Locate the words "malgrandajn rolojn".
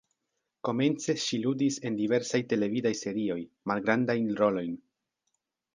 3.73-4.75